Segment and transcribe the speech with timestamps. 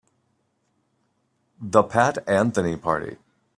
[1.61, 3.17] The Pat Anthony Party.